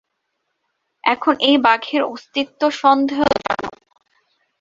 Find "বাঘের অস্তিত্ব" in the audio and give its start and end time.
1.57-2.61